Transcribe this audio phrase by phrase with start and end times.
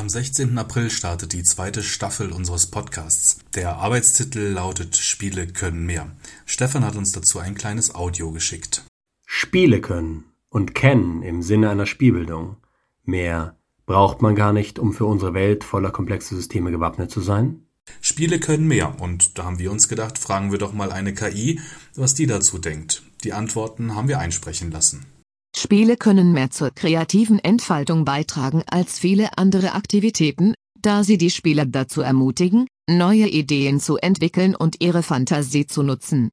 [0.00, 0.56] Am 16.
[0.56, 3.38] April startet die zweite Staffel unseres Podcasts.
[3.54, 6.10] Der Arbeitstitel lautet Spiele können mehr.
[6.46, 8.86] Stefan hat uns dazu ein kleines Audio geschickt.
[9.26, 12.56] Spiele können und kennen im Sinne einer Spielbildung.
[13.04, 17.66] Mehr braucht man gar nicht, um für unsere Welt voller komplexer Systeme gewappnet zu sein?
[18.00, 21.60] Spiele können mehr und da haben wir uns gedacht, fragen wir doch mal eine KI,
[21.94, 23.02] was die dazu denkt.
[23.22, 25.19] Die Antworten haben wir einsprechen lassen.
[25.62, 31.66] Spiele können mehr zur kreativen Entfaltung beitragen als viele andere Aktivitäten, da sie die Spieler
[31.66, 36.30] dazu ermutigen, neue Ideen zu entwickeln und ihre Fantasie zu nutzen.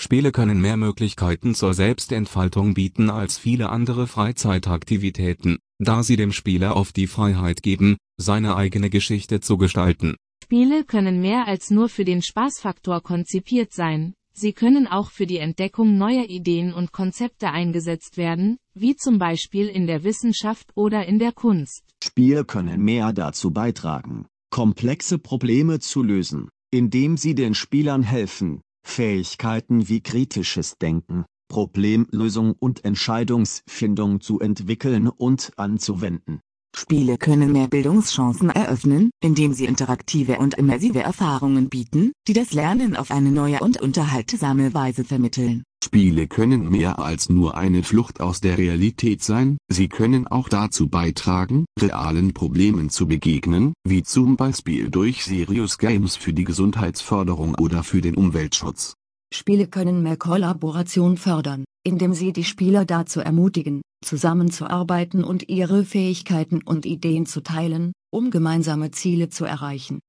[0.00, 6.76] Spiele können mehr Möglichkeiten zur Selbstentfaltung bieten als viele andere Freizeitaktivitäten, da sie dem Spieler
[6.76, 10.16] oft die Freiheit geben, seine eigene Geschichte zu gestalten.
[10.42, 15.38] Spiele können mehr als nur für den Spaßfaktor konzipiert sein, Sie können auch für die
[15.38, 21.18] Entdeckung neuer Ideen und Konzepte eingesetzt werden, wie zum Beispiel in der Wissenschaft oder in
[21.18, 21.82] der Kunst.
[22.04, 29.88] Spiele können mehr dazu beitragen, komplexe Probleme zu lösen, indem sie den Spielern helfen, Fähigkeiten
[29.88, 36.42] wie kritisches Denken, Problemlösung und Entscheidungsfindung zu entwickeln und anzuwenden.
[36.78, 42.96] Spiele können mehr Bildungschancen eröffnen, indem sie interaktive und immersive Erfahrungen bieten, die das Lernen
[42.96, 45.62] auf eine neue und unterhaltsame Weise vermitteln.
[45.82, 50.88] Spiele können mehr als nur eine Flucht aus der Realität sein, sie können auch dazu
[50.88, 57.84] beitragen, realen Problemen zu begegnen, wie zum Beispiel durch Serious Games für die Gesundheitsförderung oder
[57.84, 58.94] für den Umweltschutz.
[59.32, 66.62] Spiele können mehr Kollaboration fördern, indem sie die Spieler dazu ermutigen, zusammenzuarbeiten und ihre Fähigkeiten
[66.62, 70.00] und Ideen zu teilen, um gemeinsame Ziele zu erreichen.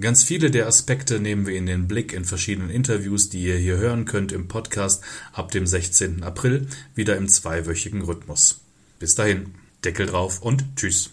[0.00, 3.78] Ganz viele der Aspekte nehmen wir in den Blick in verschiedenen Interviews, die ihr hier
[3.78, 6.22] hören könnt im Podcast ab dem 16.
[6.22, 8.60] April, wieder im zweiwöchigen Rhythmus.
[9.00, 11.10] Bis dahin, Deckel drauf und tschüss.